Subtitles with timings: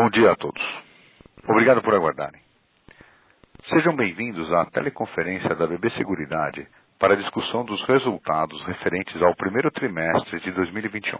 [0.00, 0.62] Bom dia a todos.
[1.46, 2.40] Obrigado por aguardarem.
[3.68, 6.66] Sejam bem-vindos à teleconferência da BB Seguridade
[6.98, 11.18] para a discussão dos resultados referentes ao primeiro trimestre de 2021.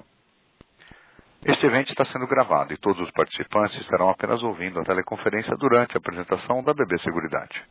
[1.45, 5.94] Este evento está sendo gravado e todos os participantes estarão apenas ouvindo a teleconferência durante
[5.94, 7.62] a apresentação da BB Seguridade.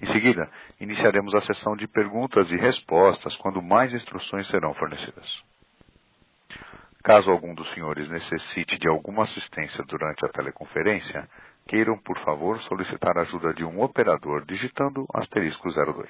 [0.00, 0.50] Em seguida,
[0.80, 5.51] iniciaremos a sessão de perguntas e respostas quando mais instruções serão fornecidas.
[7.02, 11.28] Caso algum dos senhores necessite de alguma assistência durante a teleconferência,
[11.66, 16.08] queiram, por favor, solicitar a ajuda de um operador digitando asterisco 02.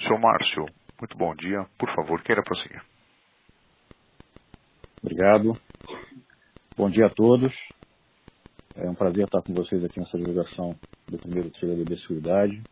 [0.00, 0.18] Sr.
[0.18, 0.66] Márcio,
[1.00, 1.66] muito bom dia.
[1.76, 2.80] Por favor, queira prosseguir.
[5.02, 5.60] Obrigado.
[6.76, 7.52] Bom dia a todos.
[8.76, 10.76] É um prazer estar com vocês aqui nessa divulgação
[11.08, 12.62] do primeiro trio da Seguridade.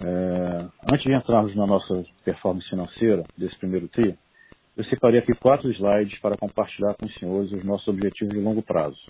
[0.00, 4.16] É, antes de entrarmos na nossa performance financeira desse primeiro TRI,
[4.76, 8.62] eu separei aqui quatro slides para compartilhar com os senhores os nossos objetivos de longo
[8.62, 9.00] prazo,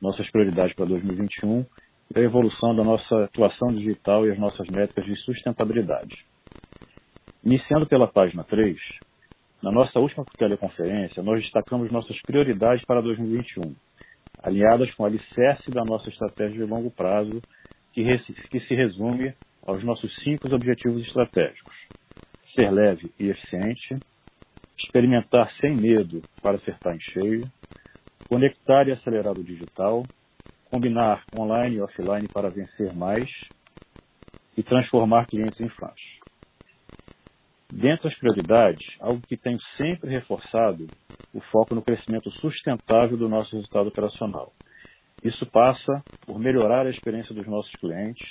[0.00, 1.66] nossas prioridades para 2021
[2.14, 6.24] e a evolução da nossa atuação digital e as nossas métricas de sustentabilidade.
[7.44, 8.76] Iniciando pela página 3,
[9.62, 13.74] na nossa última teleconferência, nós destacamos nossas prioridades para 2021,
[14.42, 17.40] alinhadas com o alicerce da nossa estratégia de longo prazo,
[17.92, 18.04] que,
[18.50, 19.34] que se resume
[19.64, 21.74] aos nossos cinco objetivos estratégicos.
[22.54, 23.98] Ser leve e eficiente,
[24.78, 27.50] experimentar sem medo para acertar em cheio,
[28.28, 30.04] conectar e acelerar o digital,
[30.70, 33.28] combinar online e offline para vencer mais
[34.56, 36.07] e transformar clientes em fãs.
[37.80, 40.88] Dentre as prioridades, algo que tenho sempre reforçado,
[41.32, 44.52] o foco no crescimento sustentável do nosso resultado operacional.
[45.22, 48.26] Isso passa por melhorar a experiência dos nossos clientes,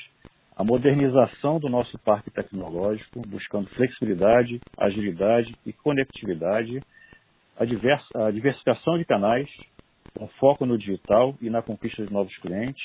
[0.53, 6.81] a modernização do nosso parque tecnológico, buscando flexibilidade, agilidade e conectividade,
[7.55, 9.47] a, a diversificação de canais,
[10.13, 12.83] com foco no digital e na conquista de novos clientes,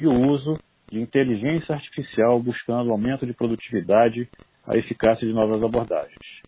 [0.00, 0.58] e o uso
[0.90, 4.28] de inteligência artificial buscando aumento de produtividade
[4.66, 6.42] a eficácia de novas abordagens,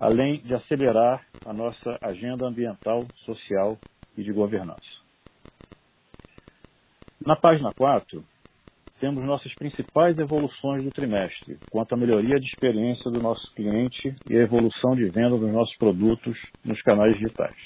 [0.00, 3.78] além de acelerar a nossa agenda ambiental, social
[4.16, 5.02] e de governança.
[7.24, 8.24] Na página 4,
[8.98, 14.36] temos nossas principais evoluções do trimestre, quanto à melhoria de experiência do nosso cliente e
[14.36, 17.56] a evolução de venda dos nossos produtos nos canais digitais.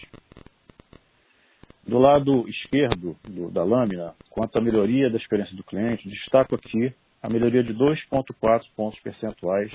[1.86, 6.92] Do lado esquerdo do, da lâmina, quanto à melhoria da experiência do cliente, destaco aqui
[7.26, 9.72] a melhoria de 2,4 pontos percentuais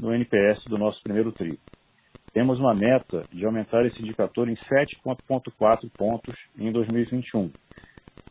[0.00, 1.58] no NPS do nosso primeiro TRI.
[2.32, 7.50] Temos uma meta de aumentar esse indicador em 7,4 pontos em 2021.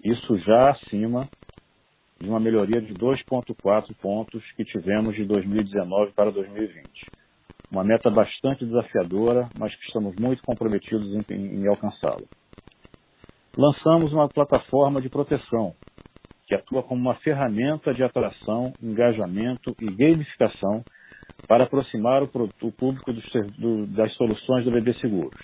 [0.05, 1.27] Isso já acima
[2.17, 6.87] de uma melhoria de 2,4 pontos que tivemos de 2019 para 2020.
[7.69, 12.23] Uma meta bastante desafiadora, mas que estamos muito comprometidos em, em, em alcançá-la.
[13.57, 15.75] Lançamos uma plataforma de proteção
[16.45, 20.83] que atua como uma ferramenta de atração, engajamento e gamificação
[21.47, 23.11] para aproximar o, público
[23.89, 25.39] das soluções do BB Seguros,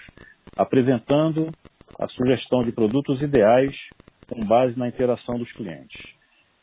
[0.55, 1.51] apresentando
[1.99, 3.75] a sugestão de produtos ideais
[4.29, 6.01] com base na interação dos clientes.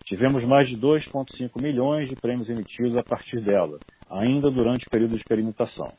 [0.05, 5.11] Tivemos mais de 2,5 milhões de prêmios emitidos a partir dela, ainda durante o período
[5.11, 5.93] de experimentação.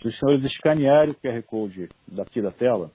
[0.00, 2.92] Se os senhores escanearem o QR Code daqui da tela,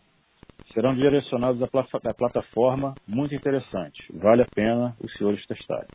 [0.73, 4.03] serão direcionados à plataforma muito interessante.
[4.13, 5.89] Vale a pena os senhores testarem.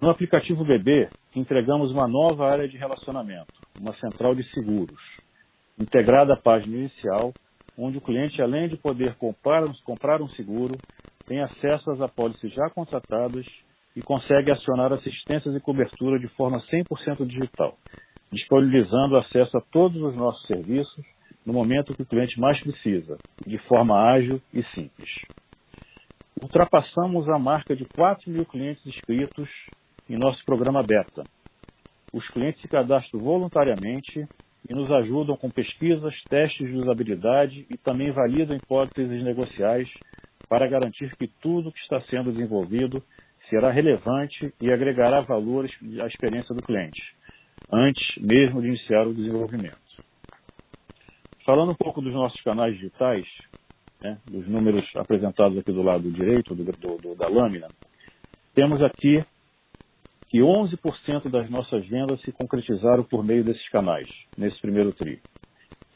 [0.00, 5.00] No aplicativo BB, entregamos uma nova área de relacionamento, uma central de seguros,
[5.78, 7.32] integrada à página inicial,
[7.78, 10.76] onde o cliente, além de poder comprar, comprar um seguro,
[11.26, 13.46] tem acesso às apólices já contratadas
[13.94, 17.76] e consegue acionar assistências e cobertura de forma 100% digital,
[18.32, 21.11] disponibilizando acesso a todos os nossos serviços
[21.44, 25.10] no momento que o cliente mais precisa, de forma ágil e simples.
[26.40, 29.48] Ultrapassamos a marca de 4 mil clientes inscritos
[30.08, 31.24] em nosso programa beta.
[32.12, 34.26] Os clientes se cadastram voluntariamente
[34.68, 39.88] e nos ajudam com pesquisas, testes de usabilidade e também validam hipóteses negociais
[40.48, 43.02] para garantir que tudo que está sendo desenvolvido
[43.48, 47.00] será relevante e agregará valores à experiência do cliente,
[47.72, 49.81] antes mesmo de iniciar o desenvolvimento.
[51.44, 53.26] Falando um pouco dos nossos canais digitais,
[54.00, 57.68] né, dos números apresentados aqui do lado direito do, do, do, da lâmina,
[58.54, 59.24] temos aqui
[60.28, 64.08] que 11% das nossas vendas se concretizaram por meio desses canais,
[64.38, 65.20] nesse primeiro tri.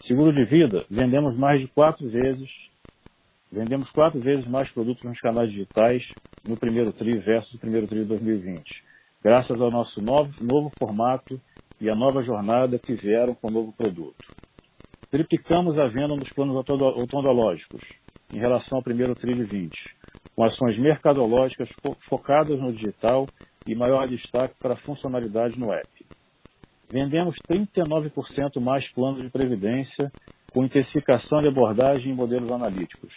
[0.06, 2.50] Seguro de vida, vendemos mais de quatro vezes,
[3.50, 6.02] vendemos quatro vezes mais produtos nos canais digitais
[6.44, 8.82] no primeiro tri versus o primeiro tri de 2020,
[9.22, 11.40] graças ao nosso novo, novo formato
[11.81, 14.45] e a nova jornada que vieram com o novo produto.
[15.16, 17.80] Triplicamos a venda nos planos odontológicos
[18.30, 19.74] em relação ao primeiro tri de 20,
[20.34, 21.70] com ações mercadológicas
[22.06, 23.26] focadas no digital
[23.66, 25.88] e maior destaque para a funcionalidade no app.
[26.90, 30.12] Vendemos 39% mais planos de previdência,
[30.52, 33.10] com intensificação de abordagem em modelos analíticos,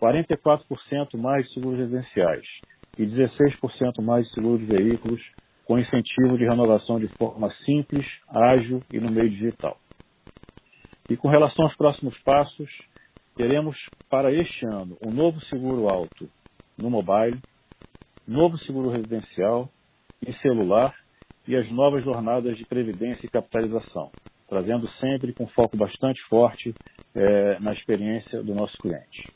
[0.00, 2.46] 44% mais seguros residenciais
[2.96, 5.20] e 16% mais de seguro de veículos,
[5.64, 9.76] com incentivo de renovação de forma simples, ágil e no meio digital.
[11.08, 12.70] E com relação aos próximos passos,
[13.36, 13.76] teremos
[14.08, 16.28] para este ano um novo seguro alto
[16.78, 17.40] no mobile,
[18.26, 19.68] novo seguro residencial
[20.26, 20.94] e celular
[21.46, 24.10] e as novas jornadas de previdência e capitalização,
[24.48, 26.74] trazendo sempre com foco bastante forte
[27.14, 29.30] é, na experiência do nosso cliente.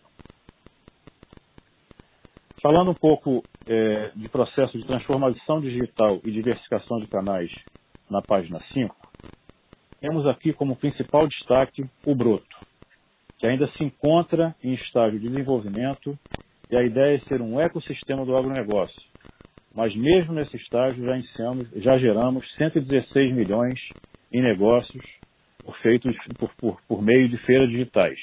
[2.63, 7.53] Falando um pouco é, de processo de transformação digital e diversificação de canais
[8.11, 9.08] na página 5,
[10.01, 12.57] temos aqui como principal destaque o Broto,
[13.39, 16.19] que ainda se encontra em estágio de desenvolvimento
[16.71, 19.01] e a ideia é ser um ecossistema do agronegócio.
[19.75, 23.79] Mas mesmo nesse estágio já, iniciamos, já geramos 116 milhões
[24.33, 25.05] em negócios
[25.65, 28.19] por, feitos por, por, por meio de feiras digitais,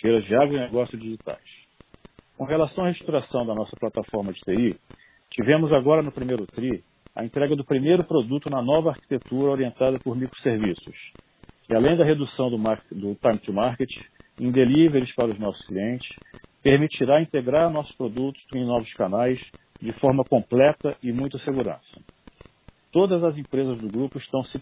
[0.00, 1.42] feiras de agronegócio digitais.
[2.36, 4.76] Com relação à reestruturação da nossa plataforma de TI,
[5.30, 6.82] tivemos agora no primeiro TRI
[7.14, 10.96] a entrega do primeiro produto na nova arquitetura orientada por microserviços,
[11.66, 13.90] que além da redução do, do time to market
[14.38, 16.08] em deliveries para os nossos clientes,
[16.62, 19.40] permitirá integrar nossos produtos em novos canais
[19.80, 22.00] de forma completa e muita segurança.
[22.90, 24.58] Todas as empresas do grupo estão, se,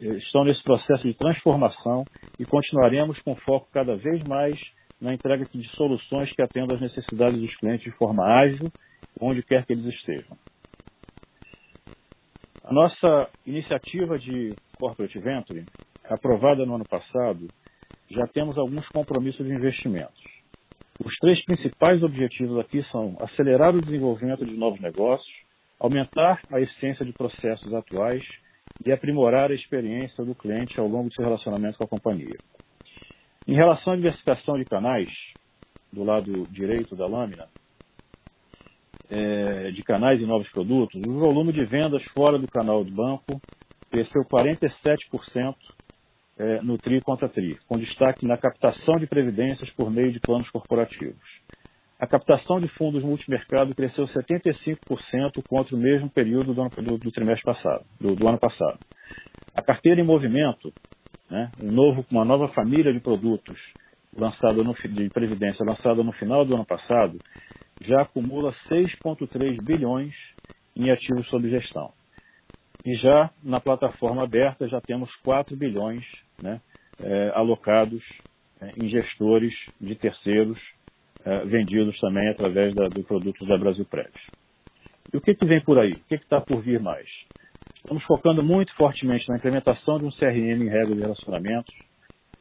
[0.00, 2.04] eh, estão nesse processo de transformação
[2.38, 4.58] e continuaremos com foco cada vez mais
[5.00, 8.70] na entrega de soluções que atendam às necessidades dos clientes de forma ágil,
[9.20, 10.36] onde quer que eles estejam.
[12.68, 15.64] A nossa iniciativa de Corporate Venture,
[16.04, 17.48] aprovada no ano passado,
[18.10, 20.22] já temos alguns compromissos de investimentos.
[21.02, 25.34] Os três principais objetivos aqui são acelerar o desenvolvimento de novos negócios,
[25.80, 28.22] aumentar a eficiência de processos atuais
[28.84, 32.36] e aprimorar a experiência do cliente ao longo do seu relacionamento com a companhia.
[33.46, 35.08] Em relação à diversificação de canais,
[35.90, 37.48] do lado direito da lâmina,
[39.10, 43.40] é, de canais e novos produtos, o volume de vendas fora do canal do banco
[43.90, 45.54] cresceu 47%
[46.38, 50.48] é, no TRI contra TRI, com destaque na captação de previdências por meio de planos
[50.50, 51.18] corporativos.
[51.98, 57.10] A captação de fundos multimercado cresceu 75% contra o mesmo período do, ano, do, do
[57.10, 58.78] trimestre passado, do, do, ano passado.
[59.52, 60.72] A carteira em movimento
[61.28, 63.58] né, um novo, uma nova família de produtos
[64.16, 67.18] lançada no, de previdência lançada no final do ano passado,
[67.82, 70.14] já acumula 6,3 bilhões
[70.76, 71.92] em ativos sob gestão.
[72.84, 76.04] E já na plataforma aberta já temos 4 bilhões
[76.40, 76.60] né,
[77.00, 78.02] é, alocados
[78.60, 80.58] é, em gestores de terceiros
[81.24, 84.24] é, vendidos também através da, do produto da Brasil Prédios.
[85.12, 85.92] E o que, que vem por aí?
[85.92, 87.08] O que está por vir mais?
[87.76, 91.74] Estamos focando muito fortemente na implementação de um CRM em regra de relacionamentos,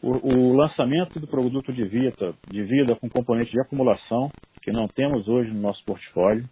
[0.02, 4.88] o, o, lançamento do produto de vida, de vida com componente de acumulação, que não
[4.88, 6.48] temos hoje no nosso portfólio,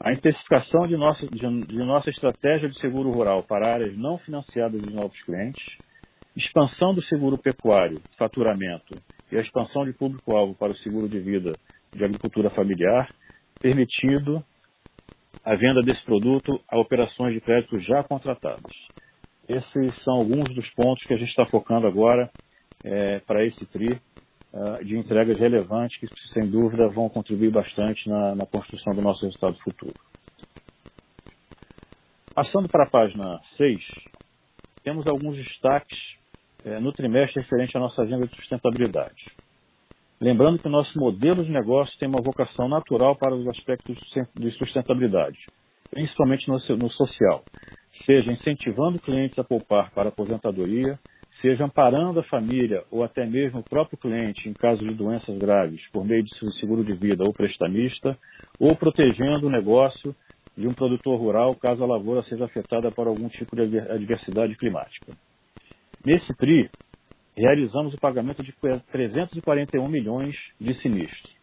[0.00, 4.80] a intensificação de nossa, de, de nossa estratégia de seguro rural para áreas não financiadas
[4.80, 5.64] de novos clientes,
[6.36, 8.94] expansão do seguro pecuário, faturamento
[9.32, 11.52] e a expansão de público-alvo para o seguro de vida
[11.94, 13.10] de agricultura familiar,
[13.60, 14.44] permitido
[15.42, 18.72] a venda desse produto a operações de crédito já contratadas.
[19.48, 22.30] Esses são alguns dos pontos que a gente está focando agora
[22.86, 24.00] é, para esse TRI,
[24.52, 29.24] uh, de entregas relevantes que, sem dúvida, vão contribuir bastante na, na construção do nosso
[29.24, 29.94] resultado futuro.
[32.32, 33.80] Passando para a página 6,
[34.84, 35.98] temos alguns destaques
[36.64, 39.24] eh, no trimestre referente à nossa agenda de sustentabilidade.
[40.20, 43.98] Lembrando que o nosso modelo de negócio tem uma vocação natural para os aspectos
[44.34, 45.38] de sustentabilidade,
[45.90, 47.42] principalmente no, no social,
[48.04, 50.98] seja incentivando clientes a poupar para a aposentadoria,
[51.40, 55.80] seja amparando a família ou até mesmo o próprio cliente em caso de doenças graves
[55.92, 58.16] por meio de seguro de vida ou prestamista,
[58.58, 60.14] ou protegendo o negócio
[60.56, 65.12] de um produtor rural caso a lavoura seja afetada por algum tipo de adversidade climática.
[66.04, 66.70] Nesse TRI,
[67.36, 68.54] realizamos o pagamento de
[68.90, 71.36] 341 milhões de sinistros,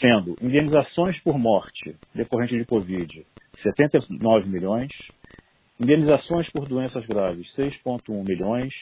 [0.00, 3.26] sendo indenizações por morte decorrente de Covid,
[3.62, 4.90] 79 milhões,
[5.78, 8.72] indenizações por doenças graves, 6,1 milhões,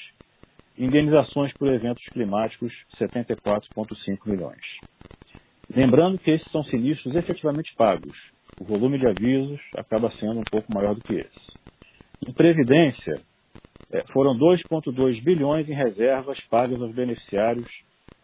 [0.79, 4.63] indenizações por eventos climáticos, 74,5 milhões.
[5.75, 8.17] Lembrando que esses são sinistros efetivamente pagos.
[8.61, 11.59] O volume de avisos acaba sendo um pouco maior do que esse.
[12.27, 13.21] Em Previdência,
[13.91, 17.69] é, foram 2,2 bilhões em reservas pagas aos beneficiários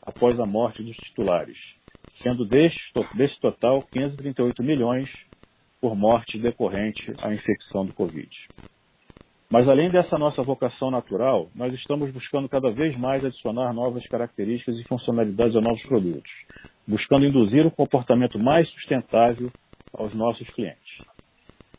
[0.03, 1.57] após a morte dos titulares,
[2.23, 5.11] sendo desse total 538 milhões
[5.81, 8.29] por morte decorrente à infecção do Covid.
[9.51, 14.77] Mas além dessa nossa vocação natural, nós estamos buscando cada vez mais adicionar novas características
[14.77, 16.31] e funcionalidades a novos produtos,
[16.87, 19.51] buscando induzir um comportamento mais sustentável
[19.93, 21.05] aos nossos clientes.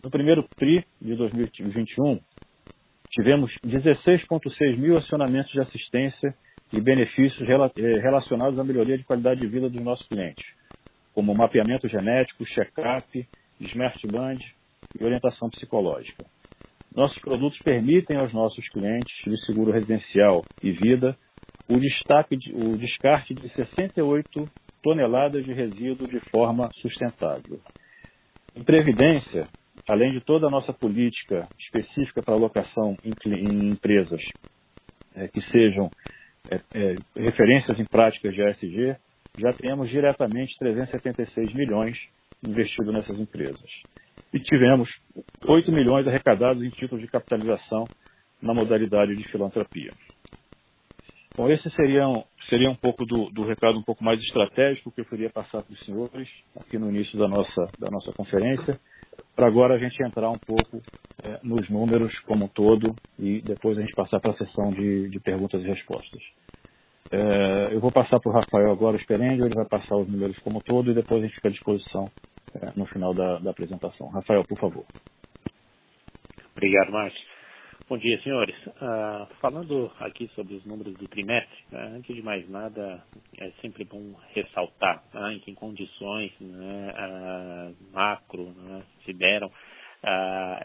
[0.04, 2.20] No primeiro TRI de 2021,
[3.10, 6.36] tivemos 16,6 mil acionamentos de assistência
[6.72, 10.46] e benefícios eh, relacionados à melhoria de qualidade de vida dos nossos clientes,
[11.14, 13.28] como mapeamento genético, check-up,
[13.62, 14.40] smart band
[15.00, 16.26] e orientação psicológica.
[16.96, 21.18] Nossos produtos permitem aos nossos clientes de seguro residencial e vida
[21.68, 24.50] o, de, o descarte de 68
[24.82, 27.60] toneladas de resíduo de forma sustentável.
[28.56, 29.50] Em previdência,
[29.88, 34.22] além de toda a nossa política específica para alocação em, em empresas
[35.16, 35.92] é, que sejam
[36.50, 38.96] é, é, referências em práticas de ASG,
[39.38, 41.98] já temos diretamente 376 milhões
[42.42, 43.70] investidos nessas empresas.
[44.34, 44.90] E tivemos
[45.46, 47.86] 8 milhões arrecadados em títulos de capitalização
[48.42, 49.92] na modalidade de filantropia.
[51.36, 52.06] Bom, esse seria
[52.50, 55.74] seria um pouco do, do, recado um pouco mais estratégico que eu queria passar para
[55.74, 58.80] os senhores aqui no início da nossa, da nossa conferência,
[59.36, 60.82] para agora a gente entrar um pouco
[61.24, 65.10] é, nos números como um todo e depois a gente passar para a sessão de,
[65.10, 66.22] de, perguntas e respostas.
[67.12, 70.38] É, eu vou passar para o Rafael agora o Esperendio, ele vai passar os números
[70.40, 72.10] como um todo e depois a gente fica à disposição
[72.76, 74.08] no final da, da apresentação.
[74.10, 74.86] Rafael, por favor.
[76.56, 77.36] Obrigado, Márcio.
[77.88, 78.56] Bom dia, senhores.
[78.66, 83.04] Uh, falando aqui sobre os números do trimestre, uh, antes de mais nada,
[83.38, 89.52] é sempre bom ressaltar uh, em que condições né, uh, macro né, se deram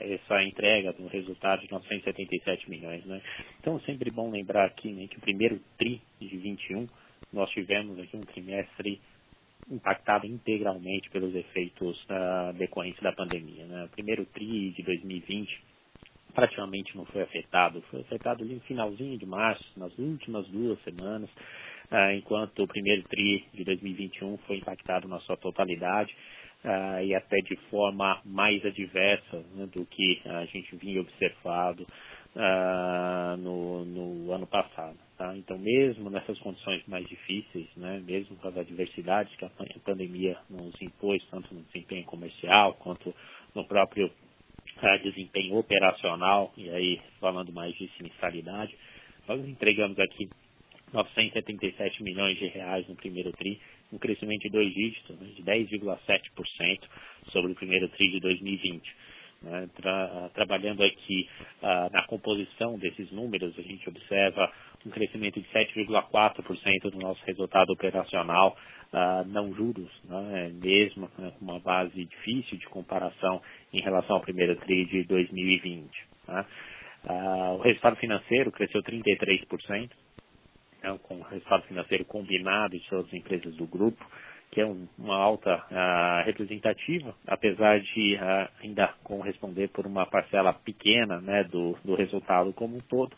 [0.01, 3.05] essa entrega do resultado de 977 milhões.
[3.07, 3.23] Né?
[3.59, 6.87] Então, é sempre bom lembrar aqui né, que o primeiro TRI de 21,
[7.33, 9.01] nós tivemos aqui um trimestre
[9.69, 12.07] impactado integralmente pelos efeitos
[12.57, 13.67] decorrentes da pandemia.
[13.67, 13.85] Né?
[13.85, 15.71] O primeiro TRI de 2020
[16.31, 17.83] praticamente não foi afetado.
[17.91, 21.29] Foi afetado no finalzinho de março, nas últimas duas semanas,
[21.91, 26.15] ah, enquanto o primeiro TRI de 2021 foi impactado na sua totalidade
[26.65, 31.87] ah, e até de forma mais adversa né, do que a gente vinha observado
[33.39, 34.97] no, no, ano passado.
[35.21, 35.37] Tá?
[35.37, 39.51] Então, mesmo nessas condições mais difíceis, né, mesmo com as adversidades que a
[39.85, 43.15] pandemia nos impôs, tanto no desempenho comercial quanto
[43.55, 44.11] no próprio
[45.03, 48.75] desempenho operacional, e aí falando mais de sinistralidade,
[49.29, 50.27] nós entregamos aqui
[50.91, 53.61] 977 milhões de reais no primeiro TRI,
[53.93, 56.89] um crescimento de dois dígitos, né, de 10,7%
[57.31, 58.91] sobre o primeiro TRI de 2020.
[59.43, 61.27] Né, tra trabalhando aqui
[61.63, 64.53] uh, na composição desses números, a gente observa
[64.85, 68.55] um crescimento de 7,4% do nosso resultado operacional
[68.93, 73.41] uh, não juros, né, mesmo né, com uma base difícil de comparação
[73.73, 75.89] em relação ao primeiro TRI de 2020.
[76.29, 76.47] Né.
[77.05, 79.91] Uh, o resultado financeiro cresceu 33%,
[80.83, 84.05] né, com o resultado financeiro combinado de todas as empresas do grupo,
[84.51, 90.53] que é um, uma alta uh, representativa, apesar de uh, ainda corresponder por uma parcela
[90.53, 93.15] pequena né, do, do resultado como um todo,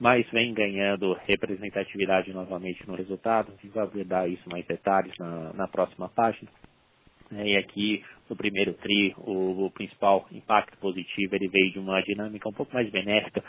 [0.00, 3.52] mas vem ganhando representatividade novamente no resultado.
[3.52, 6.50] A gente vai abordar isso mais detalhes na, na próxima página.
[7.34, 12.02] É, e aqui, no primeiro TRI, o, o, principal impacto positivo ele veio de uma
[12.02, 13.42] dinâmica um pouco mais benéfica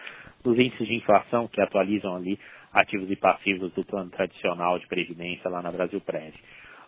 [0.44, 2.40] dos índices de inflação que atualizam ali
[2.72, 6.40] ativos e passivos do plano tradicional de previdência lá na Brasil Prévio.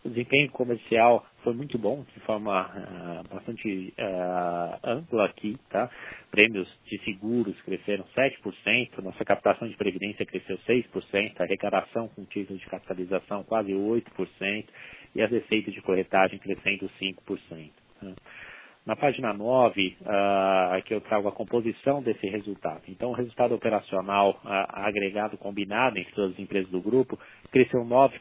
[0.06, 5.90] O desempenho comercial foi muito bom, de forma uh, bastante uh, ampla aqui, tá?
[6.30, 12.62] Prêmios de seguros cresceram 7%, nossa captação de previdência cresceu 6%, a arrecadação com títulos
[12.62, 14.66] de capitalização quase 8%
[15.16, 17.72] e as receitas de corretagem crescendo 5%.
[18.00, 18.14] Tá?
[18.86, 22.84] Na página 9, uh, ah, aqui eu trago a composição desse resultado.
[22.88, 27.18] Então, o resultado operacional uh, agregado combinado entre todas as empresas do grupo
[27.51, 28.12] cresceu 9%.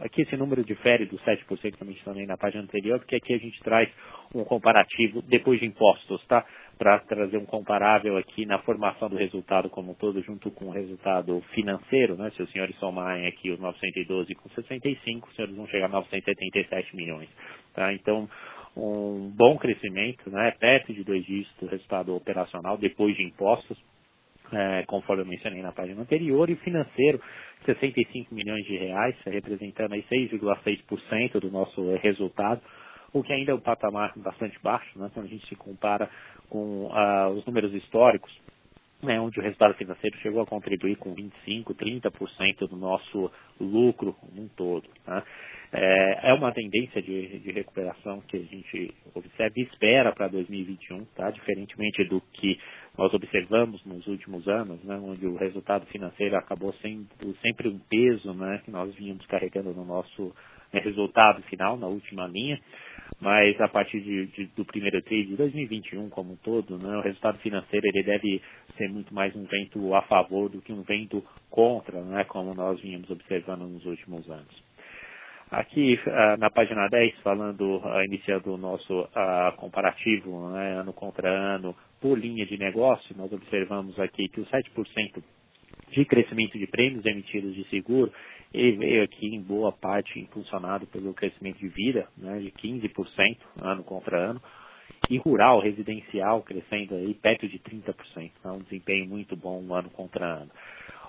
[0.00, 3.38] Aqui esse número difere dos 7% que eu mencionei na página anterior, porque aqui a
[3.38, 3.88] gente traz
[4.34, 6.44] um comparativo depois de impostos, tá?
[6.76, 10.72] Para trazer um comparável aqui na formação do resultado como um todo, junto com o
[10.72, 12.30] resultado financeiro, né?
[12.36, 16.94] Se os senhores somarem aqui os 912 com 65, os senhores vão chegar a 977
[16.94, 17.30] milhões,
[17.72, 17.94] tá?
[17.94, 18.28] Então,
[18.76, 23.78] um bom crescimento, né, perto de dois dígitos do resultado operacional depois de impostos,
[24.52, 27.20] é, conforme eu mencionei na página anterior, e financeiro,
[27.64, 32.60] 65 milhões de reais, representando aí 6,6% do nosso resultado,
[33.12, 36.08] o que ainda é um patamar bastante baixo, né, quando a gente se compara
[36.48, 38.32] com uh, os números históricos,
[39.02, 43.30] né, onde o resultado financeiro chegou a contribuir com 25%, 30% do nosso
[43.60, 44.88] lucro num todo.
[45.04, 45.24] Tá?
[45.72, 51.04] É, é, uma tendência de, de, recuperação que a gente observa e espera para 2021,
[51.16, 51.30] tá?
[51.30, 52.58] diferentemente do que
[52.96, 57.08] nós observamos nos últimos anos, né, onde o resultado financeiro acabou sendo
[57.40, 60.34] sempre um peso né, que nós vínhamos carregando no nosso
[60.72, 62.60] né, resultado final, na última linha
[63.22, 67.00] mas a partir de, de, do primeiro TRI de 2021 como um todo, né, o
[67.00, 68.42] resultado financeiro ele deve
[68.76, 72.80] ser muito mais um vento a favor do que um vento contra, né, como nós
[72.80, 74.72] vínhamos observando nos últimos anos.
[75.52, 81.28] Aqui uh, na página 10, falando, uh, iniciando o nosso uh, comparativo né, ano contra
[81.28, 85.22] ano por linha de negócio, nós observamos aqui que o 7%
[85.92, 88.12] de crescimento de prêmios emitidos de seguro
[88.52, 93.82] ele veio aqui em boa parte impulsionado pelo crescimento de vida, né, de 15% ano
[93.82, 94.42] contra ano,
[95.10, 97.94] e rural, residencial, crescendo aí perto de 30%,
[98.38, 100.50] então um desempenho muito bom ano contra ano.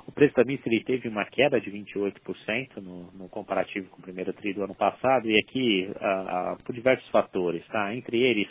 [0.08, 4.04] O preço da mista ele teve uma queda de 28% no, no, comparativo com o
[4.04, 7.96] primeiro tri do ano passado, e aqui ah, ah, por diversos fatores, tá?
[7.96, 8.48] Entre eles,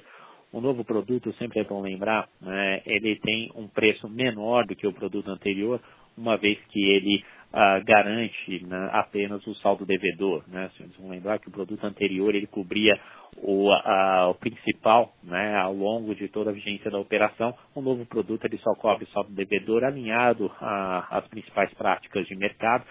[0.51, 4.87] o novo produto, sempre é bom lembrar, né, ele tem um preço menor do que
[4.87, 5.81] o produto anterior,
[6.17, 10.43] uma vez que ele uh, garante né, apenas o saldo devedor.
[10.49, 10.71] Né?
[10.75, 12.99] Vocês vão lembrar que o produto anterior ele cobria
[13.37, 17.55] o, uh, o principal né, ao longo de toda a vigência da operação.
[17.75, 22.85] O novo produto ele só cobre o saldo devedor alinhado às principais práticas de mercado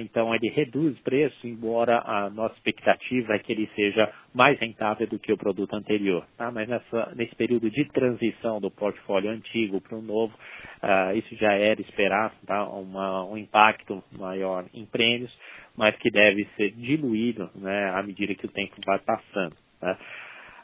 [0.00, 5.18] então ele reduz preço, embora a nossa expectativa é que ele seja mais rentável do
[5.18, 6.24] que o produto anterior.
[6.38, 6.50] Tá?
[6.50, 10.34] Mas nessa, nesse período de transição do portfólio antigo para o novo,
[10.82, 12.66] uh, isso já era esperar tá?
[12.66, 15.30] Uma, um impacto maior em prêmios,
[15.76, 19.54] mas que deve ser diluído né, à medida que o tempo vai passando.
[19.80, 19.98] Tá?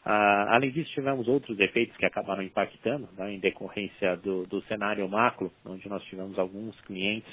[0.06, 5.06] Uh, além disso, tivemos outros efeitos que acabaram impactando, né, em decorrência do, do cenário
[5.06, 7.30] macro, onde nós tivemos alguns clientes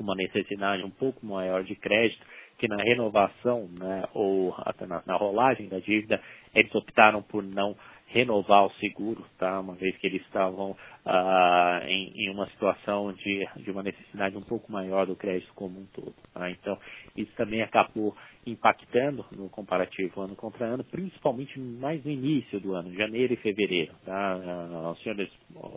[0.00, 2.24] uma necessidade um pouco maior de crédito,
[2.58, 6.20] que na renovação né, ou até na, na rolagem da dívida,
[6.54, 7.76] eles optaram por não
[8.12, 9.58] renovar o seguro, tá?
[9.58, 14.42] uma vez que eles estavam ah, em, em, uma situação de, de uma necessidade um
[14.42, 16.14] pouco maior do crédito como um todo.
[16.34, 16.50] Tá?
[16.50, 16.78] Então,
[17.16, 18.14] isso também acabou
[18.46, 23.94] impactando no comparativo ano contra ano, principalmente mais no início do ano, janeiro e fevereiro.
[24.04, 24.40] Tá?
[24.44, 25.30] Ah, os senhores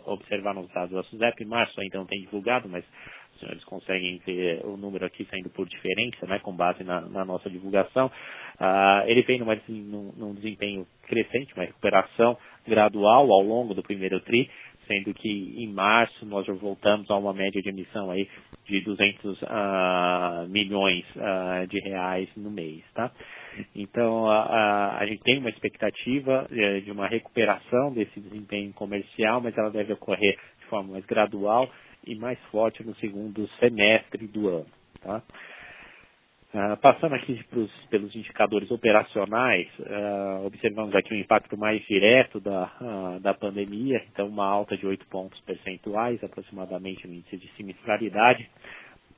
[0.04, 2.84] observaram os dados da SUSEP, março ainda não tem divulgado, mas
[3.38, 7.50] senhores conseguem ver o número aqui saindo por diferença, né, com base na, na nossa
[7.50, 8.10] divulgação.
[8.58, 14.20] Ah, ele vem numa, num, num desempenho crescente, uma recuperação gradual ao longo do primeiro
[14.20, 14.50] TRI,
[14.86, 18.28] sendo que em março nós já voltamos a uma média de emissão aí
[18.66, 19.46] de 200 uh,
[20.48, 23.10] milhões uh, de reais no mês, tá?
[23.74, 29.56] Então uh, a gente tem uma expectativa uh, de uma recuperação desse desempenho comercial, mas
[29.56, 31.68] ela deve ocorrer de forma mais gradual
[32.06, 34.66] e mais forte no segundo semestre do ano.
[35.00, 35.22] Tá?
[36.54, 42.72] Uh, passando aqui pros, pelos indicadores operacionais, uh, observamos aqui o impacto mais direto da,
[42.80, 48.48] uh, da pandemia, então uma alta de 8 pontos percentuais, aproximadamente no índice de sinistralidade,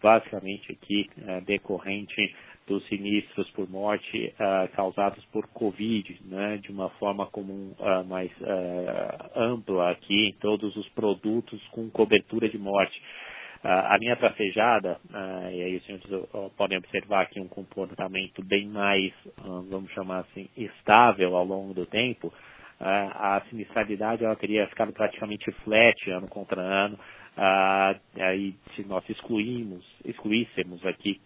[0.03, 1.11] basicamente aqui
[1.44, 2.35] decorrente
[2.68, 8.31] dos sinistros por morte uh, causados por Covid, né, de uma forma comum uh, mais
[8.42, 13.00] uh, ampla aqui em todos os produtos com cobertura de morte.
[13.62, 15.00] a linha trafejada,
[15.52, 16.07] e aí os senhores
[16.57, 19.12] podem observar aqui um comportamento bem mais,
[19.68, 22.33] vamos chamar assim, estável ao longo do tempo,
[22.78, 26.96] a sinistralidade ela teria ficado praticamente flat ano contra ano,
[28.16, 31.20] aí se nós excluímos, excluíssemos aqui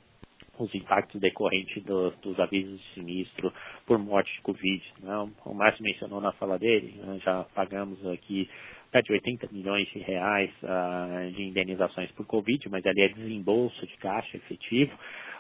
[0.58, 3.52] os impactos decorrentes do, dos avisos de sinistro
[3.86, 4.82] por morte de Covid.
[5.00, 5.30] Né?
[5.44, 7.18] O Márcio mencionou na fala dele, né?
[7.24, 8.48] já pagamos aqui
[8.90, 13.86] perto de 80 milhões de reais uh, de indenizações por Covid, mas ali é desembolso
[13.86, 14.92] de caixa efetivo,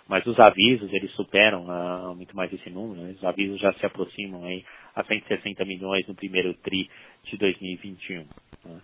[0.08, 3.14] mas os avisos eles superam uh, muito mais esse número, né?
[3.14, 6.88] os avisos já se aproximam aí a 160 milhões no primeiro TRI
[7.24, 8.26] de 2021.
[8.64, 8.80] Né?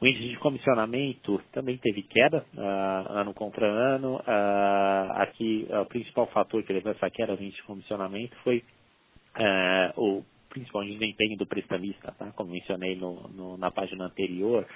[0.00, 4.16] O índice de comissionamento também teve queda uh, ano contra ano.
[4.16, 8.62] Uh, aqui, o principal fator que levou essa queda no índice de comissionamento foi
[9.38, 12.32] uh, o principal desempenho do prestamista, tá?
[12.32, 14.66] como mencionei no, no, na página anterior,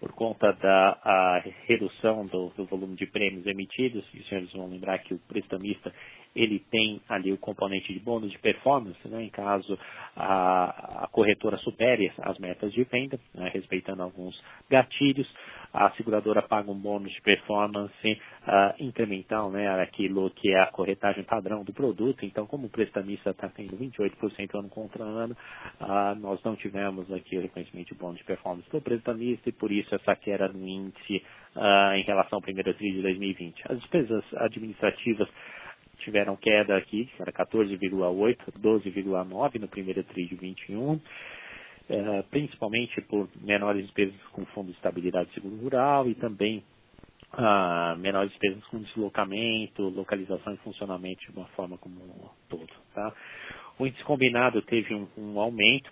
[0.00, 5.14] por conta da redução do, do, volume de prêmios emitidos, os senhores vão lembrar que
[5.14, 5.92] o prestamista
[6.34, 9.78] ele tem ali o componente de bônus de performance, né, em caso
[10.16, 15.28] a, a corretora supere as metas de venda, né, respeitando alguns gatilhos,
[15.72, 21.22] a seguradora paga um bônus de performance uh, incremental, né, aquilo que é a corretagem
[21.22, 22.24] padrão do produto.
[22.24, 25.36] Então, como o prestamista está tendo 28% ano contra ano,
[25.80, 30.16] uh, nós não tivemos aqui reconhecimento bônus de performance do prestamista e por isso essa
[30.16, 31.22] queda no índice
[31.54, 33.62] uh, em relação ao primeiro trimestre de 2020.
[33.68, 35.28] As despesas administrativas
[36.00, 41.00] tiveram queda aqui, que era 14,8, 12,9 no primeiro TRI de 21,
[41.88, 46.62] eh, principalmente por menores despesas com Fundo de Estabilidade Seguro Rural e também
[47.32, 52.70] ah, menores despesas com deslocamento, localização e funcionamento de uma forma como um todo.
[52.94, 53.12] Tá?
[53.78, 55.90] O índice combinado teve um, um aumento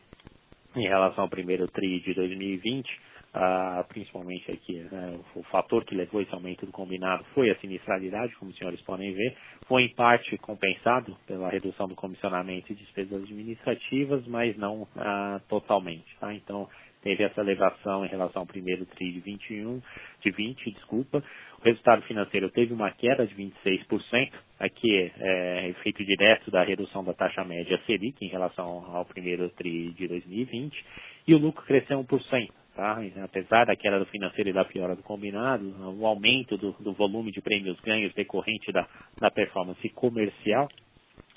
[0.74, 3.00] em relação ao primeiro TRI de 2020,
[3.34, 8.34] ah, principalmente aqui, né, o fator que levou esse aumento do combinado foi a sinistralidade,
[8.36, 9.36] como os senhores podem ver,
[9.66, 16.06] foi em parte compensado pela redução do comissionamento e despesas administrativas, mas não ah, totalmente.
[16.18, 16.32] Tá?
[16.34, 16.68] Então,
[17.02, 19.80] teve essa elevação em relação ao primeiro TRI de 21,
[20.20, 21.22] de 20, desculpa.
[21.60, 27.12] O resultado financeiro teve uma queda de 26%, aqui é efeito direto da redução da
[27.12, 30.84] taxa média Selic em relação ao primeiro TRI de 2020,
[31.26, 32.48] e o lucro cresceu 1%.
[32.78, 32.96] Tá?
[33.24, 35.64] Apesar da queda do financeiro e da piora do combinado,
[35.98, 38.86] o aumento do, do volume de prêmios ganhos decorrente da,
[39.18, 40.68] da performance comercial,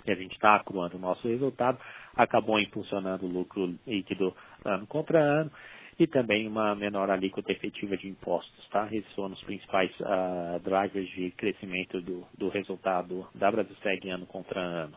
[0.06, 1.80] que a gente está acruando o nosso resultado,
[2.16, 5.52] acabou impulsionando o lucro líquido ano contra ano
[5.98, 8.70] e também uma menor alíquota efetiva de impostos.
[8.70, 8.88] Tá?
[8.92, 14.62] Esses foram os principais uh, drivers de crescimento do, do resultado da Brasilseg ano contra
[14.62, 14.94] ano.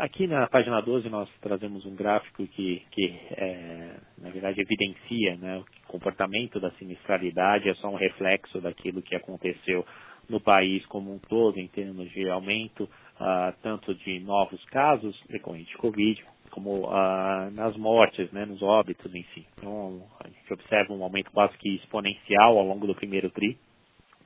[0.00, 5.58] Aqui na página 12 nós trazemos um gráfico que, que é, na verdade, evidencia né,
[5.58, 9.84] o comportamento da sinistralidade, é só um reflexo daquilo que aconteceu
[10.26, 15.68] no país como um todo, em termos de aumento uh, tanto de novos casos decorrentes
[15.68, 19.46] de Covid, como uh, nas mortes, né, nos óbitos em si.
[19.58, 23.58] Então, a gente observa um aumento quase que exponencial ao longo do primeiro TRI,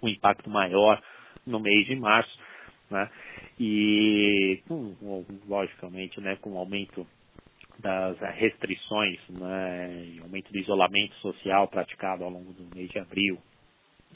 [0.00, 1.02] um impacto maior
[1.44, 2.32] no mês de março,
[2.94, 3.10] né?
[3.58, 4.94] E, com,
[5.48, 7.06] logicamente, né, com o aumento
[7.78, 13.38] das restrições, né, aumento do isolamento social praticado ao longo do mês de abril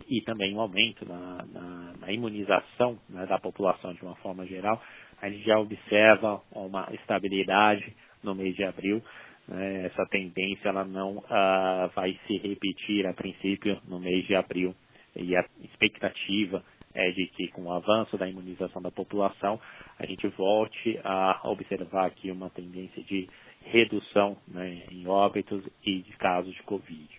[0.08, 4.80] e também o aumento na, na, na imunização né, da população de uma forma geral,
[5.20, 9.02] a gente já observa uma estabilidade no mês de abril.
[9.48, 14.72] Né, essa tendência ela não ah, vai se repetir a princípio no mês de abril
[15.16, 16.62] e a expectativa
[16.94, 19.60] é de que com o avanço da imunização da população,
[19.98, 23.28] a gente volte a observar aqui uma tendência de
[23.62, 27.18] redução né, em óbitos e de casos de Covid.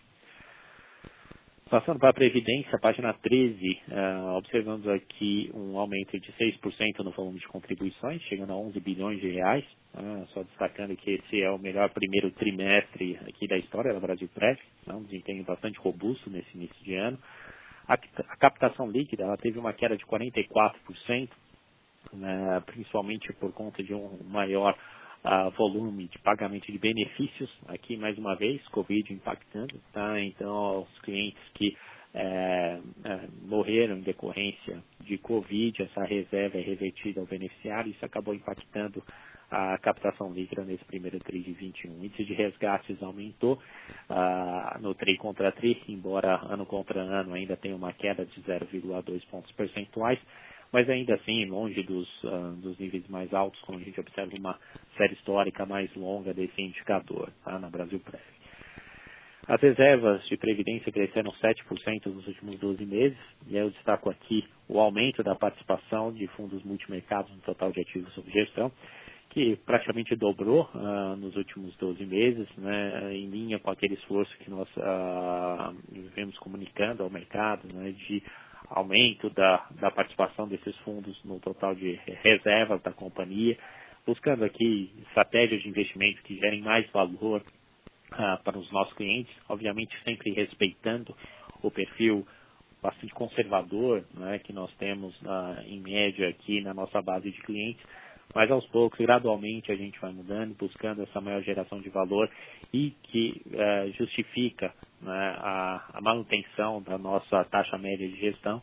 [1.70, 7.12] Passando para a Previdência, página 13, uh, eh, observamos aqui um aumento de 6% no
[7.12, 9.64] volume de contribuições, chegando a 11 bilhões de reais.
[9.94, 14.28] Uh, só destacando que esse é o melhor primeiro trimestre aqui da história da Brasil
[14.34, 17.20] Prev, né, um desempenho bastante robusto nesse início de ano.
[17.90, 21.30] A, captação líquida ela teve uma queda de 44%,
[22.14, 24.78] né, principalmente por conta de um maior
[25.26, 27.52] uh, volume de pagamento de benefícios.
[27.68, 29.82] Aqui, mais uma vez, Covid impactando.
[29.92, 30.22] Tá?
[30.22, 31.76] Então, os clientes que
[32.14, 38.34] é, é, morreram em decorrência de Covid, essa reserva é revertida ao beneficiário, isso acabou
[38.34, 39.04] impactando
[39.50, 41.92] a captação líquida nesse primeiro TRI de 21.
[41.92, 43.54] O índice de resgates aumentou
[44.10, 49.26] uh, no TRI contra TRI, embora ano contra ano ainda tenha uma queda de 0,2
[49.30, 50.20] pontos percentuais,
[50.72, 54.60] mas ainda assim longe dos, uh, dos níveis mais altos, quando a gente observa uma
[54.98, 58.40] série histórica mais longa desse indicador tá, na Brasil Prévio.
[59.50, 64.80] As reservas de previdência cresceram 7% nos últimos 12 meses, e eu destaco aqui o
[64.80, 68.72] aumento da participação de fundos multimercados no total de ativos sob gestão,
[69.30, 74.50] que praticamente dobrou uh, nos últimos 12 meses, né, em linha com aquele esforço que
[74.50, 75.76] nós uh,
[76.16, 78.24] vemos comunicando ao mercado né, de
[78.70, 83.58] aumento da, da participação desses fundos no total de reservas da companhia,
[84.06, 87.42] buscando aqui estratégias de investimento que gerem mais valor
[88.14, 91.16] uh, para os nossos clientes, obviamente sempre respeitando
[91.62, 92.28] o perfil
[92.82, 95.14] bastante conservador né, que nós temos
[95.66, 97.84] em média aqui na nossa base de clientes,
[98.34, 102.30] mas aos poucos, gradualmente, a gente vai mudando, buscando essa maior geração de valor
[102.72, 108.62] e que uh, justifica né, a, a, manutenção da nossa taxa média de gestão,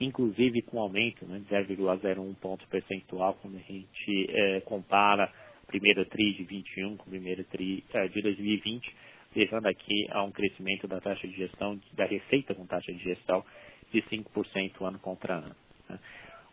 [0.00, 5.32] inclusive com aumento né, de 0,01 ponto percentual, quando a gente uh, compara
[5.68, 8.92] primeiro TRI de 21 com primeiro TRI uh, de 2020,
[9.36, 13.44] levando aqui a um crescimento da taxa de gestão, da receita com taxa de gestão
[13.92, 15.54] de 5% ano contra ano.
[15.88, 15.98] Né.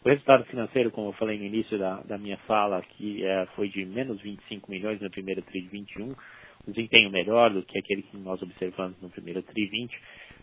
[0.04, 3.70] O resultado financeiro, como eu falei no início da, da minha fala, que é, foi
[3.70, 6.16] de menos 25 milhões no primeiro TRI de 21, um
[6.68, 9.98] desempenho melhor do que aquele que nós observamos no primeiro TRI 20,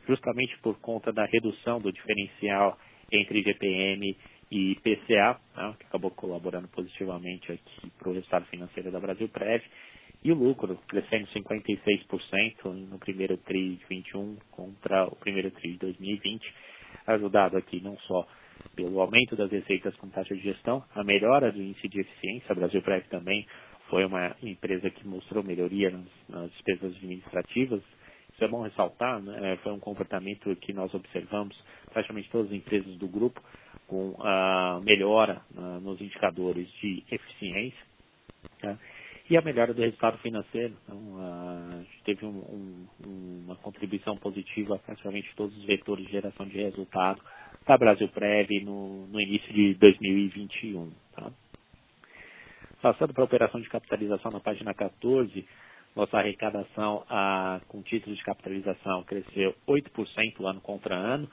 [0.08, 2.78] justamente por conta da redução do diferencial
[3.12, 4.16] entre GPM
[4.50, 9.62] e PCA, né, que acabou colaborando positivamente aqui para o resultado financeiro da Brasil Prev,
[10.24, 15.78] e o lucro crescendo 56% no primeiro TRI de 21 contra o primeiro TRI de
[15.80, 16.54] 2020,
[17.06, 18.26] ajudado aqui não só
[18.74, 22.52] pelo aumento das receitas com taxa de gestão, a melhora do índice de eficiência.
[22.52, 23.46] A Brasil Preve também
[23.88, 27.82] foi uma empresa que mostrou melhoria nas, nas despesas administrativas.
[28.32, 29.52] Isso é bom ressaltar, né?
[29.52, 31.56] É, foi um comportamento que nós observamos
[31.92, 33.42] praticamente todas as empresas do grupo
[33.86, 37.84] com a melhora uh, nos indicadores de eficiência.
[38.60, 38.78] Tá?
[39.28, 40.74] E a melhora do resultado financeiro.
[40.84, 46.12] Então, uh, a gente teve um, um, uma contribuição positiva praticamente todos os vetores de
[46.12, 47.20] geração de resultado
[47.70, 50.90] da Brasil Prev no, no início de 2021.
[51.14, 51.30] Tá?
[52.82, 55.46] Passando para a operação de capitalização na página 14,
[55.94, 61.30] nossa arrecadação a, com títulos de capitalização cresceu 8% ano contra ano,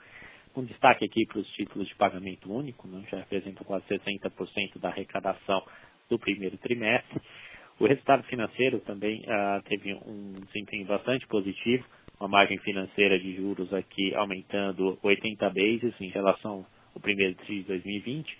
[0.54, 4.90] com destaque aqui para os títulos de pagamento único, né, já representam quase 60% da
[4.90, 5.60] arrecadação
[6.08, 7.20] do primeiro trimestre.
[7.80, 11.84] O resultado financeiro também ah, teve um desempenho bastante positivo,
[12.18, 17.68] uma margem financeira de juros aqui aumentando 80 bases em relação ao primeiro TRI de
[17.68, 18.38] 2020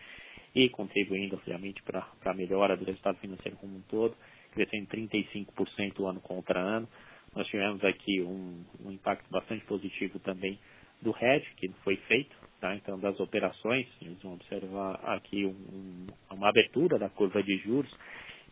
[0.55, 4.17] e contribuindo, obviamente, para a melhora do resultado financeiro como um todo,
[4.53, 6.89] crescendo 35% ano contra ano.
[7.35, 10.59] Nós tivemos aqui um, um, impacto bastante positivo também
[11.01, 12.75] do hedge, que foi feito, tá?
[12.75, 17.95] então das operações, eles vão observar aqui um, uma abertura da curva de juros,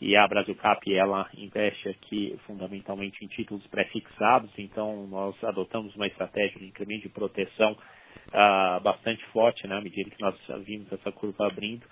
[0.01, 6.59] e a Brasilcap ela investe aqui fundamentalmente em títulos pré-fixados, então nós adotamos uma estratégia
[6.59, 11.47] de incremento de proteção uh, bastante forte, né, à medida que nós vimos essa curva
[11.47, 11.87] abrindo,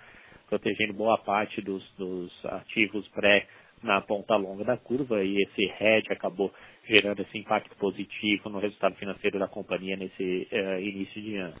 [0.47, 3.47] protegendo boa parte dos, dos ativos pré
[3.81, 6.53] na ponta longa da curva e esse hedge acabou
[6.87, 11.55] gerando esse impacto positivo no resultado financeiro da companhia nesse uh, início de ano.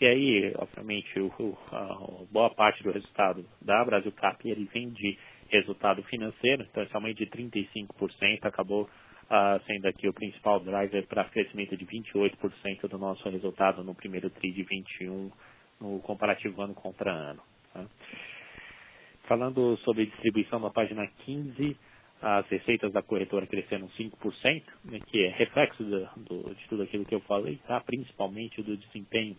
[0.00, 4.90] E aí, obviamente, o, o, a, boa parte do resultado da Brasil Cap ele vem
[4.90, 5.18] de
[5.50, 11.24] resultado financeiro, então esse aumento de 35% acabou uh, sendo aqui o principal driver para
[11.24, 15.30] crescimento de 28% do nosso resultado no primeiro TRI de 21
[15.80, 17.42] no comparativo ano contra ano.
[17.72, 17.86] Tá?
[19.26, 21.76] Falando sobre distribuição na página 15,
[22.20, 27.04] as receitas da corretora cresceram 5%, né, que é reflexo do, do, de tudo aquilo
[27.04, 27.80] que eu falei, tá?
[27.80, 29.36] principalmente do desempenho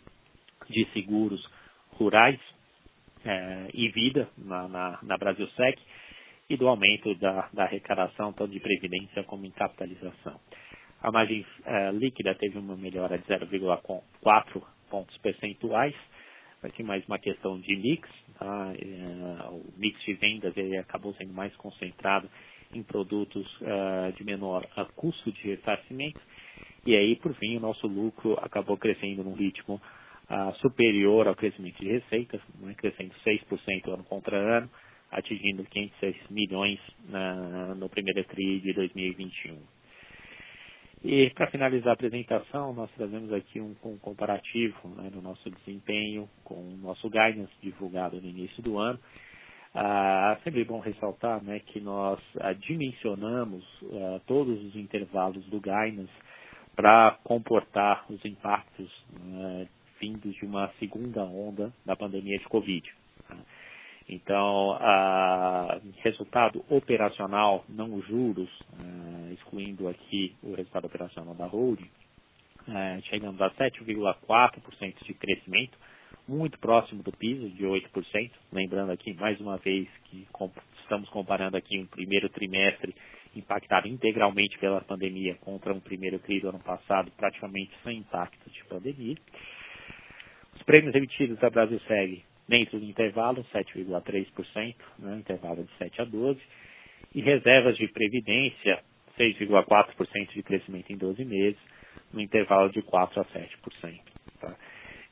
[0.69, 1.45] de seguros
[1.93, 2.39] rurais,
[3.29, 5.79] é, e vida na, na, na Brasilsec
[6.49, 10.39] e do aumento da, da arrecadação tanto de previdência como em capitalização.
[11.01, 15.93] A margem é, líquida teve uma melhora de 0,4 pontos percentuais,
[16.63, 18.73] aqui mais uma questão de mix, tá?
[18.73, 22.27] é, o mix de vendas ele acabou sendo mais concentrado
[22.73, 26.19] em produtos uh, de menor uh, custo de ressarcimento,
[26.85, 29.81] e aí, por fim, o nosso lucro acabou crescendo num ritmo
[30.61, 34.69] superior ao crescimento de receitas, né, crescendo 6% ano contra ano,
[35.11, 39.57] atingindo 506 milhões na, no primeiro TRI de 2021.
[41.03, 46.29] E para finalizar a apresentação, nós trazemos aqui um, um comparativo né, do nosso desempenho
[46.43, 48.99] com o nosso guidance divulgado no início do ano.
[49.73, 53.63] Ah, sempre bom ressaltar né, que nós ah, dimensionamos
[53.93, 56.11] ah, todos os intervalos do guidance
[56.75, 58.91] para comportar os impactos
[59.23, 59.67] né,
[59.99, 62.89] vindos de uma segunda onda da pandemia de Covid.
[64.09, 71.89] Então, a, resultado operacional, não os juros, uh, excluindo aqui o resultado operacional da holding,
[72.67, 75.77] uh, chegando a 7,4% de crescimento,
[76.27, 78.31] muito próximo do piso de 8%.
[78.51, 80.27] Lembrando aqui, mais uma vez, que
[80.81, 82.95] estamos comparando aqui um primeiro trimestre
[83.35, 88.63] impactado integralmente pela pandemia contra um primeiro tri do ano passado, praticamente sem impacto de
[88.65, 89.15] pandemia.
[90.59, 96.03] Os prêmios emitidos da Brasil segue dentro do intervalo, 7,3%, né, intervalo de 7 a
[96.03, 96.39] 12,
[97.15, 98.79] e reservas de previdência,
[99.17, 101.59] 6,4% de crescimento em 12 meses,
[102.11, 103.99] no intervalo de 4 a 7%.
[104.41, 104.55] Tá?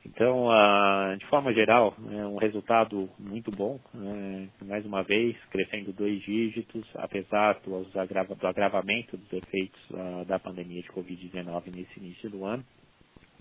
[0.04, 4.48] Então, uh, de forma geral, é um resultado muito bom, né?
[4.64, 10.38] mais uma vez, crescendo dois dígitos, apesar do, agrava, do agravamento dos efeitos uh, da
[10.38, 12.64] pandemia de Covid-19 nesse início do ano.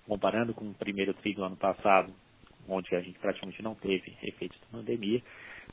[0.08, 2.14] Comparando com o primeiro tri do ano passado,
[2.68, 5.22] onde a gente praticamente não teve efeitos da pandemia.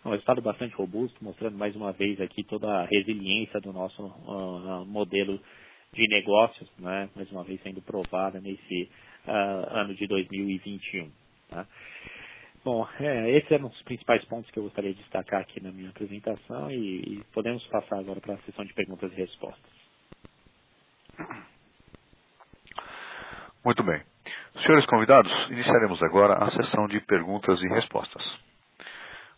[0.04, 4.84] Um resultado bastante robusto, mostrando mais uma vez aqui toda a resiliência do nosso uh,
[4.86, 5.40] modelo
[5.92, 7.08] de negócios, né?
[7.14, 8.90] mais uma vez sendo provada nesse
[9.26, 11.10] uh, ano de 2021.
[11.48, 11.66] Tá?
[12.64, 15.90] Bom, é, esses eram os principais pontos que eu gostaria de destacar aqui na minha
[15.90, 19.72] apresentação e, e podemos passar agora para a sessão de perguntas e respostas.
[23.64, 24.02] Muito bem.
[24.62, 28.22] Senhores convidados, iniciaremos agora a sessão de perguntas e respostas.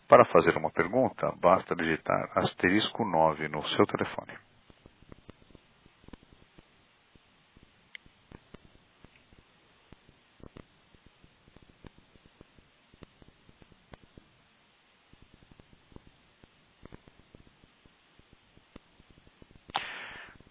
[0.07, 4.31] Para fazer uma pergunta, basta digitar asterisco 9 no seu telefone.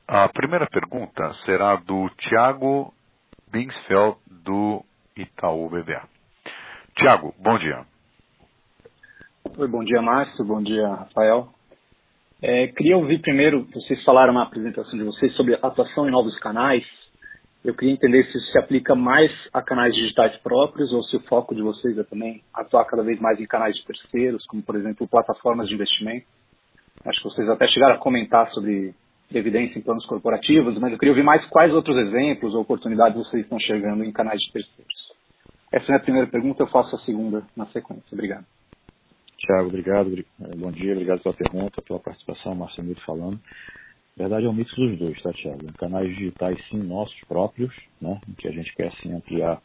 [0.08, 2.92] A primeira pergunta será do Tiago
[3.50, 4.84] Binsfeld, do
[5.16, 6.08] Itaú BBA.
[6.96, 7.84] Tiago, bom dia.
[9.58, 10.44] Oi, bom dia, Márcio.
[10.44, 11.48] Bom dia, Rafael.
[12.40, 16.84] É, queria ouvir primeiro, vocês falaram na apresentação de vocês sobre atuação em novos canais.
[17.64, 21.20] Eu queria entender se isso se aplica mais a canais digitais próprios ou se o
[21.22, 24.76] foco de vocês é também atuar cada vez mais em canais de terceiros, como, por
[24.76, 26.26] exemplo, plataformas de investimento.
[27.04, 28.94] Acho que vocês até chegaram a comentar sobre
[29.32, 33.42] evidência em planos corporativos, mas eu queria ouvir mais quais outros exemplos ou oportunidades vocês
[33.42, 35.12] estão chegando em canais de terceiros.
[35.72, 38.06] Essa é a primeira pergunta, eu faço a segunda na sequência.
[38.12, 38.46] Obrigado.
[39.38, 40.24] Tiago, obrigado.
[40.56, 43.38] Bom dia, obrigado pela pergunta, pela participação, Márcio Mito falando.
[44.16, 45.70] Na verdade, é um mix dos dois, tá, Tiago?
[45.74, 49.60] Canais digitais, sim, nossos próprios, né, em que a gente quer, sim, ampliar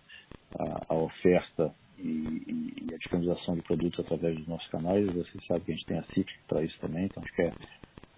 [0.59, 5.05] a, a oferta e, e, a disponibilização de produtos através dos nossos canais.
[5.13, 7.53] Você sabe que a gente tem a CIT para isso também, então a gente quer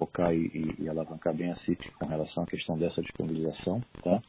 [0.03, 4.21] focar e, e, alavancar bem a CIT com relação à questão dessa disponibilização, tá?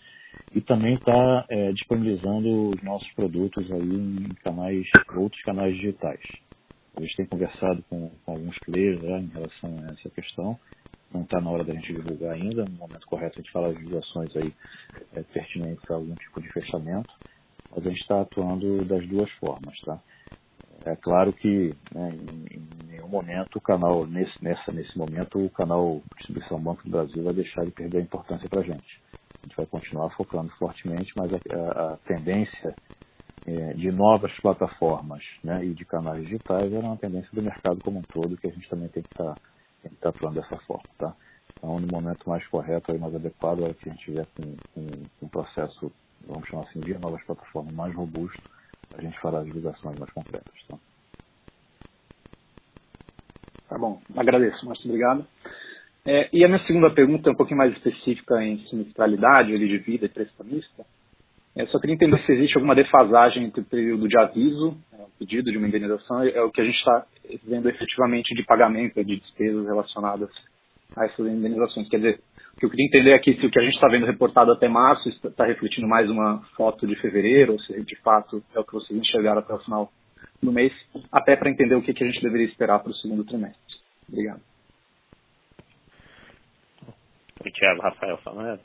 [0.55, 6.21] E também está é, disponibilizando os nossos produtos aí em canais, outros canais digitais.
[6.97, 10.59] A gente tem conversado com, com alguns players né, em relação a essa questão.
[11.13, 13.77] Não está na hora da gente divulgar ainda, no momento correto a gente fala as
[13.77, 14.53] divulgações aí
[15.15, 17.13] é, pertinentes a algum tipo de fechamento,
[17.71, 20.01] mas a gente está atuando das duas formas, tá?
[20.85, 25.49] É claro que né, em, em, nenhum momento o canal, nesse, nessa, nesse momento, o
[25.51, 29.01] canal Distribuição Banco do Brasil vai deixar de perder importância para a gente.
[29.42, 32.75] A gente vai continuar focando fortemente, mas a, a, a tendência
[33.47, 38.01] é, de novas plataformas né, e de canais digitais é uma tendência do mercado como
[38.01, 40.85] um todo que a gente também tem que estar tá, tá atuando dessa forma.
[40.99, 41.14] Tá?
[41.57, 44.87] Então, no momento mais correto e mais adequado, é que a gente tiver com, com,
[45.18, 45.90] com um processo,
[46.27, 48.42] vamos chamar assim, de novas plataformas mais robusto,
[48.97, 50.55] a gente fará as divulgações mais concretas.
[50.69, 50.77] Tá,
[53.69, 55.27] tá bom, agradeço, Márcio, obrigado.
[56.07, 59.79] É, e a minha segunda pergunta é um pouquinho mais específica em sinistralidade, ele de
[59.79, 60.85] vida e prestamista.
[61.57, 65.11] É, só queria entender se existe alguma defasagem entre o período de aviso, é, o
[65.19, 67.07] pedido de uma indenização, é o que a gente está
[67.45, 70.31] vendo efetivamente de pagamento de despesas relacionadas
[70.97, 71.89] a essas indenizações.
[71.89, 72.21] Quer dizer,
[72.55, 74.69] o que eu queria entender aqui se o que a gente está vendo reportado até
[74.69, 78.73] março está refletindo mais uma foto de fevereiro, ou se de fato é o que
[78.73, 79.93] vocês enxergaram até o final
[80.40, 80.73] do mês,
[81.11, 83.61] até para entender o que, que a gente deveria esperar para o segundo trimestre.
[84.09, 84.40] Obrigado.
[87.45, 88.61] Oi, Tiago, Rafael falando.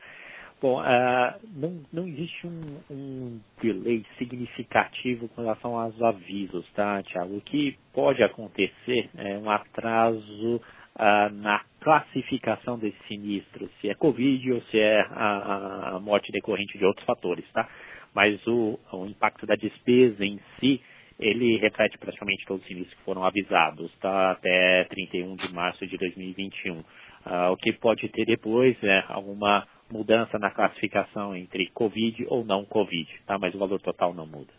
[0.61, 7.37] Bom, uh, não, não existe um, um, delay significativo com relação aos avisos, tá, Tiago?
[7.37, 11.58] O que pode acontecer é um atraso uh, na
[11.89, 17.03] classificação desse sinistro, se é Covid ou se é a, a morte decorrente de outros
[17.03, 17.67] fatores, tá?
[18.13, 20.79] Mas o, o, impacto da despesa em si,
[21.19, 24.31] ele reflete praticamente todos os sinistros que foram avisados, tá?
[24.31, 26.77] Até 31 de março de 2021.
[26.77, 26.85] Uh,
[27.25, 32.65] ah, o que pode ter depois é alguma mudança na classificação entre Covid ou não
[32.65, 33.39] Covid, tá?
[33.39, 34.53] Mas o valor total não muda.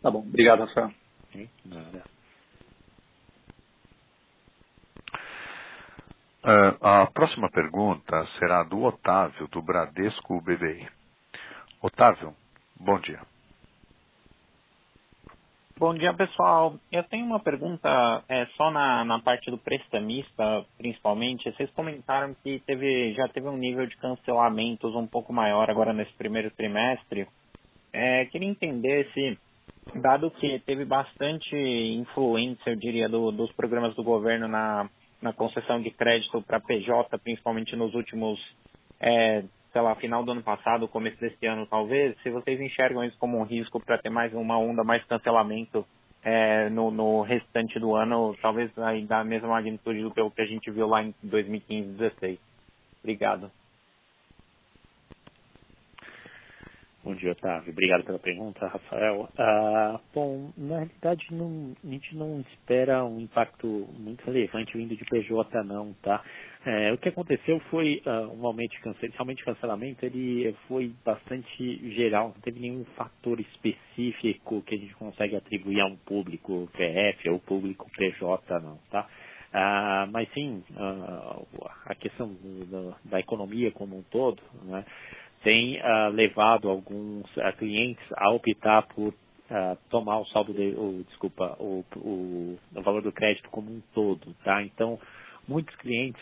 [0.00, 0.92] Tá bom, obrigado, Rafael.
[6.46, 10.86] Uh, a próxima pergunta será do Otávio, do Bradesco BBI.
[11.82, 12.32] Otávio,
[12.78, 13.18] bom dia.
[15.76, 16.76] Bom dia, pessoal.
[16.92, 21.50] Eu tenho uma pergunta é, só na, na parte do prestamista, principalmente.
[21.50, 26.12] Vocês comentaram que teve, já teve um nível de cancelamentos um pouco maior agora nesse
[26.12, 27.26] primeiro trimestre.
[27.92, 29.36] É, queria entender se,
[29.96, 34.88] dado que teve bastante influência, eu diria, do, dos programas do governo na,
[35.26, 38.38] na concessão de crédito para PJ, principalmente nos últimos
[39.00, 43.18] é, sei lá, final do ano passado, começo desse ano talvez, se vocês enxergam isso
[43.18, 45.84] como um risco para ter mais uma onda, mais cancelamento
[46.22, 50.70] é, no, no, restante do ano, talvez aí da mesma magnitude do que a gente
[50.70, 52.38] viu lá em 2015, 2016.
[53.02, 53.50] Obrigado.
[57.06, 57.70] Bom dia, Otávio.
[57.70, 59.28] Obrigado pela pergunta, Rafael.
[59.38, 65.04] Ah, bom, na realidade, não, a gente não espera um impacto muito relevante vindo de
[65.04, 66.20] PJ, não, tá?
[66.64, 72.32] É, o que aconteceu foi uh, um aumento de cancelamento, cancelamento, ele foi bastante geral,
[72.34, 77.38] não teve nenhum fator específico que a gente consegue atribuir a um público PF ou
[77.38, 79.06] público PJ, não, tá?
[79.52, 81.46] Ah, mas sim, uh,
[81.84, 84.84] a questão do, da economia como um todo, né?
[85.46, 91.04] Tem uh, levado alguns uh, clientes a optar por uh, tomar o saldo de, o,
[91.08, 94.60] desculpa, o, o, o, valor do crédito como um todo, tá?
[94.64, 94.98] Então,
[95.46, 96.20] muitos clientes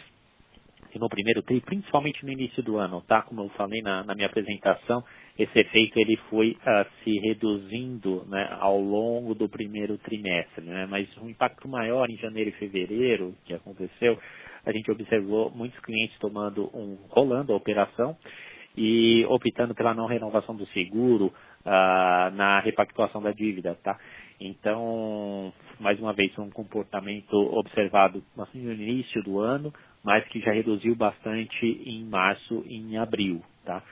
[0.94, 3.22] no primeiro TRI, principalmente no início do ano, tá?
[3.22, 5.02] Como eu falei na, na minha apresentação,
[5.38, 6.56] esse efeito ele foi
[7.02, 10.86] se reduzindo né, ao longo do primeiro trimestre, né?
[10.86, 14.18] Mas um impacto maior em janeiro e fevereiro que aconteceu,
[14.66, 18.16] a gente observou muitos clientes tomando um rolando a operação
[18.76, 23.98] e optando pela não renovação do seguro uh, na repactuação da dívida, tá?
[24.40, 29.72] Então, mais uma vez, um comportamento observado assim, no início do ano,
[30.02, 33.82] mas que já reduziu bastante em março e em abril, tá?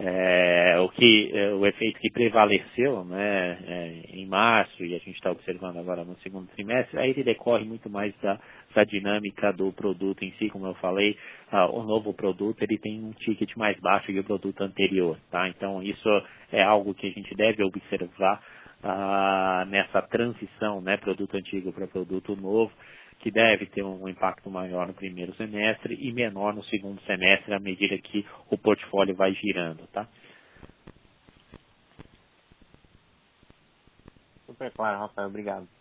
[0.00, 5.16] É, o que é, o efeito que prevaleceu né, é, em março e a gente
[5.16, 8.38] está observando agora no segundo trimestre, aí ele decorre muito mais da,
[8.78, 11.18] da dinâmica do produto em si, como eu falei,
[11.50, 15.48] ah, o novo produto ele tem um ticket mais baixo que o produto anterior, tá?
[15.48, 16.08] Então isso
[16.52, 18.40] é algo que a gente deve observar
[18.84, 22.70] ah, nessa transição, né, produto antigo para produto novo
[23.18, 27.58] que deve ter um impacto maior no primeiro semestre e menor no segundo semestre à
[27.58, 30.06] medida que o portfólio vai girando, tá?
[34.46, 35.26] Super claro, Rafael.
[35.26, 35.77] Obrigado.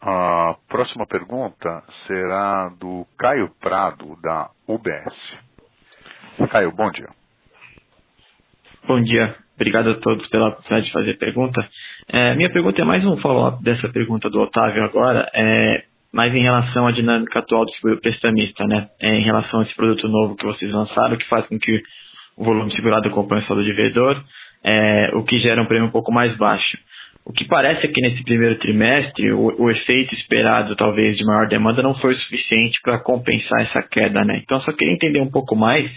[0.00, 5.14] A próxima pergunta será do Caio Prado, da UBS.
[6.50, 7.08] Caio, bom dia.
[8.86, 9.34] Bom dia.
[9.56, 11.66] Obrigado a todos pela oportunidade de fazer pergunta.
[12.08, 16.42] É, minha pergunta é mais um follow-up dessa pergunta do Otávio agora, é, mais em
[16.42, 18.88] relação à dinâmica atual do seguro prestamista, né?
[19.00, 21.82] É, em relação a esse produto novo que vocês lançaram, que faz com que
[22.36, 24.22] o volume segurado acompanhe o saldo de devedor,
[24.62, 26.76] é, o que gera um prêmio um pouco mais baixo.
[27.26, 31.48] O que parece é que nesse primeiro trimestre, o, o efeito esperado, talvez, de maior
[31.48, 34.40] demanda não foi o suficiente para compensar essa queda, né?
[34.44, 35.90] Então, só queria entender um pouco mais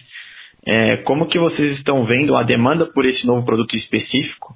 [0.65, 4.55] é, como que vocês estão vendo a demanda por esse novo produto específico?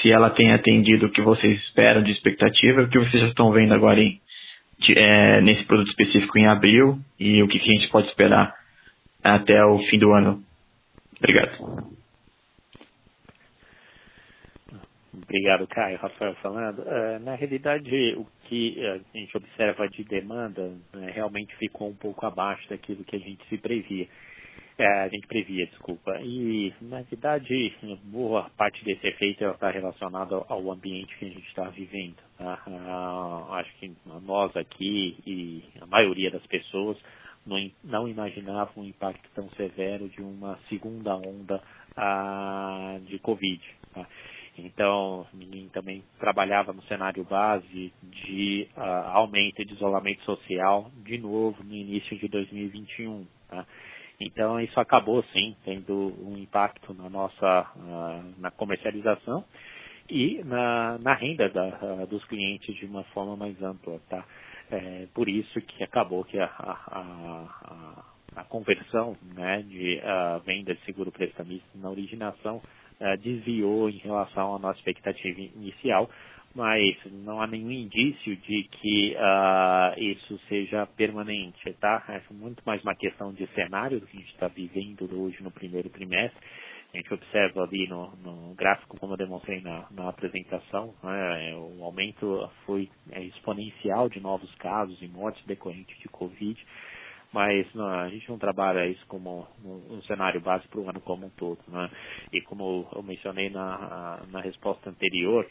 [0.00, 3.52] Se ela tem atendido o que vocês esperam de expectativa, o que vocês já estão
[3.52, 4.18] vendo agora em,
[4.78, 8.54] de, é, nesse produto específico em abril e o que, que a gente pode esperar
[9.22, 10.40] até o fim do ano.
[11.18, 11.95] Obrigado.
[15.36, 15.98] Obrigado, Caio.
[15.98, 16.78] Rafael falando.
[16.78, 22.24] Uh, na realidade, o que a gente observa de demanda né, realmente ficou um pouco
[22.24, 24.08] abaixo daquilo que a gente se previa.
[24.78, 26.18] É, a gente previa, desculpa.
[26.22, 27.74] E, na verdade,
[28.04, 32.16] boa parte desse efeito está relacionado ao ambiente que a gente está vivendo.
[32.38, 32.62] Tá?
[32.66, 36.96] Ah, acho que nós aqui e a maioria das pessoas
[37.46, 41.62] não, não imaginavam um impacto tão severo de uma segunda onda
[41.94, 43.62] ah, de Covid.
[43.92, 44.06] Tá?
[44.58, 51.62] Então, ninguém também trabalhava no cenário base de ah, aumento de isolamento social, de novo,
[51.62, 53.26] no início de 2021.
[53.48, 53.66] Tá?
[54.20, 59.44] Então isso acabou sim tendo um impacto na nossa uh, na comercialização
[60.08, 64.24] e na, na renda da, uh, dos clientes de uma forma mais ampla, tá?
[64.70, 70.74] É, por isso que acabou que a, a, a, a conversão né, de uh, venda
[70.74, 72.60] de seguro prestamista na originação
[73.20, 76.08] desviou em relação à nossa expectativa inicial,
[76.56, 82.02] mas não há nenhum indício de que uh, isso seja permanente, tá?
[82.08, 85.50] É muito mais uma questão de cenário do que a gente está vivendo hoje no
[85.50, 86.40] primeiro trimestre.
[86.94, 91.84] A gente observa ali no, no gráfico, como eu demonstrei na, na apresentação, né, o
[91.84, 96.58] aumento foi é, exponencial de novos casos e mortes decorrentes de Covid,
[97.32, 101.00] mas não, a gente não trabalha isso como um, um cenário básico para o ano
[101.00, 101.58] como um todo.
[101.68, 101.90] Né?
[102.32, 105.46] E como eu mencionei na, na resposta anterior,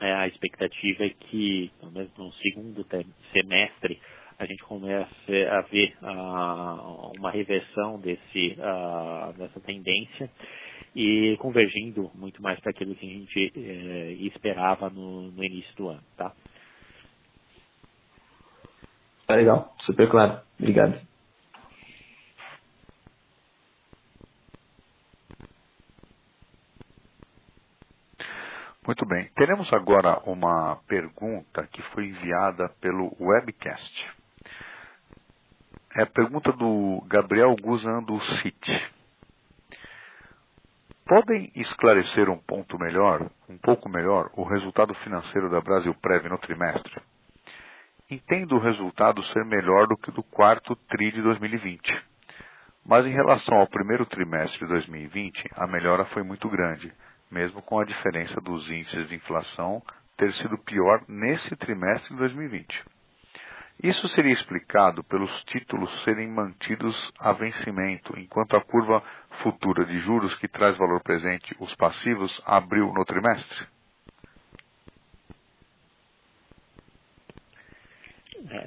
[0.00, 2.86] é, a expectativa é que, pelo menos no segundo
[3.32, 4.00] semestre,
[4.38, 5.96] a gente comece a ver
[7.18, 8.56] uma reversão desse,
[9.36, 10.30] dessa tendência
[10.94, 15.88] e convergindo muito mais para aquilo que a gente uh, esperava no, no, início do
[15.88, 16.32] ano, tá?
[19.28, 20.40] Tá legal, super claro.
[20.58, 20.98] Obrigado.
[28.86, 29.28] Muito bem.
[29.36, 34.10] Teremos agora uma pergunta que foi enviada pelo webcast.
[35.94, 38.82] É a pergunta do Gabriel Guzando City.
[41.04, 46.38] Podem esclarecer um ponto melhor, um pouco melhor, o resultado financeiro da Brasil Prev no
[46.38, 46.98] trimestre?
[48.10, 51.80] Entendo o resultado ser melhor do que do quarto TRI de 2020.
[52.86, 56.92] Mas em relação ao primeiro trimestre de 2020, a melhora foi muito grande
[57.30, 59.82] mesmo com a diferença dos índices de inflação
[60.16, 62.84] ter sido pior nesse trimestre de 2020.
[63.82, 69.00] Isso seria explicado pelos títulos serem mantidos a vencimento, enquanto a curva
[69.42, 73.68] futura de juros que traz valor presente, os passivos, abriu no trimestre?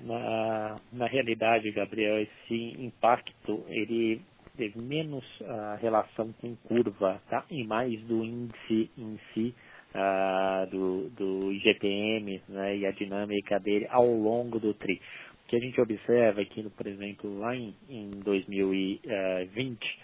[0.04, 4.22] Na, na realidade, Gabriel, esse impacto ele
[4.58, 7.46] teve menos uh, relação com curva, tá?
[7.50, 9.56] E mais do índice em si,
[9.96, 12.78] uh, do, do IGPM, né?
[12.78, 15.02] E a dinâmica dele ao longo do TRI.
[15.46, 20.00] O que a gente observa aqui, por exemplo, lá em, em 2020,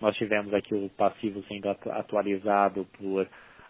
[0.00, 3.28] nós tivemos aqui o passivo sendo atualizado por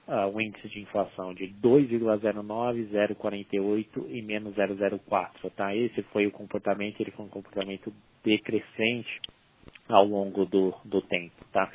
[0.08, 5.50] uh, o índice de inflação de 2,09, 0,48 e menos 0,04.
[5.56, 5.74] Tá?
[5.74, 7.92] Esse foi o comportamento, ele foi um comportamento
[8.24, 9.20] decrescente
[9.88, 11.70] ao longo do, do tempo, tá?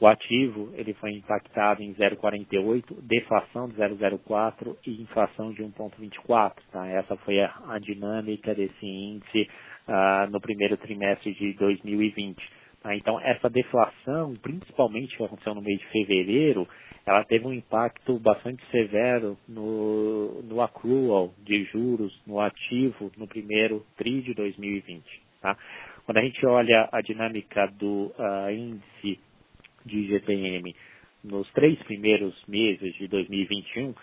[0.00, 6.88] O ativo, ele foi impactado em 0,48, deflação de 0,04 e inflação de 1,24, tá?
[6.88, 9.46] Essa foi a, a, dinâmica desse índice
[9.86, 12.59] uh, no primeiro trimestre de 2020.
[12.82, 12.96] Tá?
[12.96, 16.66] Então, essa deflação, principalmente que aconteceu no mês de fevereiro,
[17.06, 23.84] ela teve um impacto bastante severo no, no accrual de juros, no ativo, no primeiro
[23.96, 25.02] TRI de 2020,
[25.40, 25.56] tá?
[26.04, 29.20] Quando a gente olha a dinâmica do uh, índice
[29.84, 30.74] de IGPM
[31.22, 33.94] nos três primeiros meses de 2021,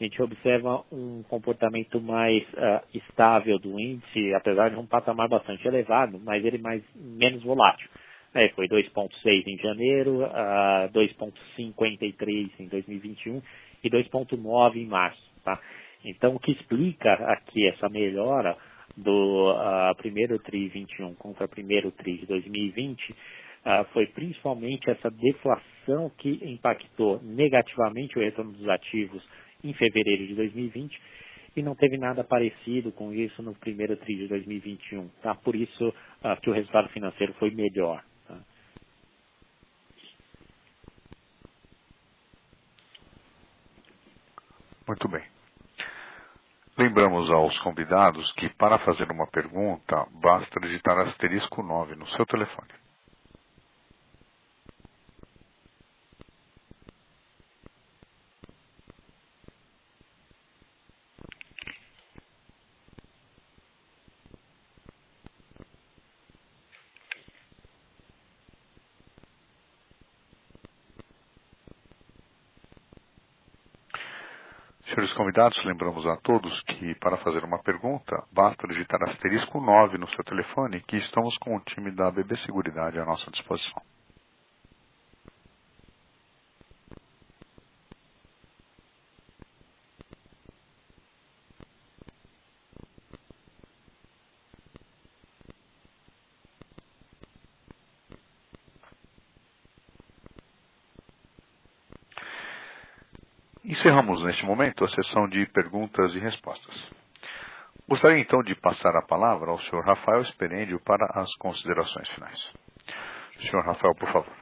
[0.00, 5.66] a gente observa um comportamento mais uh, estável do índice, apesar de um patamar bastante
[5.66, 7.88] elevado, mas ele mais menos volátil.
[8.34, 13.42] É, foi 2,6 em janeiro, uh, 2,53 em 2021
[13.82, 15.20] e 2,9 em março.
[15.44, 15.60] Tá?
[16.04, 18.56] Então, o que explica aqui essa melhora
[18.96, 25.10] do uh, primeiro TRI 21 contra o primeiro TRI de 2020 uh, foi principalmente essa
[25.10, 29.22] deflação que impactou negativamente o retorno dos ativos
[29.62, 31.00] em fevereiro de 2020
[31.56, 35.08] e não teve nada parecido com isso no primeiro TRI de 2021.
[35.22, 35.34] Tá?
[35.34, 38.02] Por isso uh, que o resultado financeiro foi melhor.
[38.26, 38.38] Tá?
[44.90, 45.22] Muito bem.
[46.76, 52.72] Lembramos aos convidados que, para fazer uma pergunta, basta digitar asterisco 9 no seu telefone.
[74.86, 80.08] Senhores convidados, lembramos a todos que para fazer uma pergunta, basta digitar asterisco 9 no
[80.10, 83.80] seu telefone, que estamos com o time da BB Seguridade à nossa disposição.
[103.70, 106.74] Encerramos neste momento a sessão de perguntas e respostas.
[107.88, 109.84] Gostaria então de passar a palavra ao Sr.
[109.86, 112.50] Rafael Esperendio para as considerações finais.
[113.42, 113.64] Sr.
[113.64, 114.36] Rafael, por favor.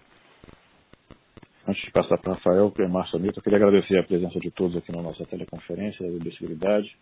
[1.67, 4.51] Antes de passar para o Rafael e Márcio Anitta, eu queria agradecer a presença de
[4.51, 6.97] todos aqui na nossa teleconferência da Ciberseguridade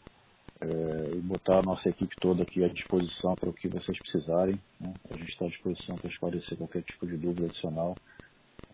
[0.62, 0.66] é,
[1.14, 4.58] e botar a nossa equipe toda aqui à disposição para o que vocês precisarem.
[4.80, 4.92] Né?
[5.12, 7.94] A gente está à disposição para esclarecer qualquer tipo de dúvida adicional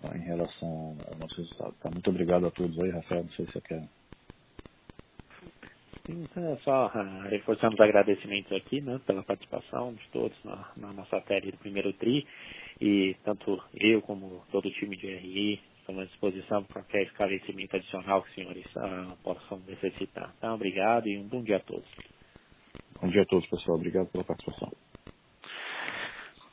[0.03, 1.75] tá, em relação ao nosso resultado.
[1.81, 1.91] Tá?
[1.91, 3.25] Muito obrigado a todos aí, Rafael.
[3.25, 3.89] Não sei se você quer.
[6.09, 11.21] Então, só uh, reforçando os agradecimentos aqui né, pela participação de todos na, na nossa
[11.23, 12.27] série do primeiro TRI
[12.81, 17.77] e tanto eu como todo o time de RI estamos à disposição para qualquer esclarecimento
[17.77, 20.35] adicional que os senhores uh, possam necessitar.
[20.39, 21.89] Então, obrigado e um bom dia a todos.
[23.01, 23.77] Bom dia a todos, pessoal.
[23.77, 24.73] Obrigado pela participação.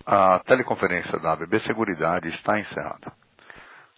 [0.06, 3.14] A teleconferência da ABB Seguridade está encerrada.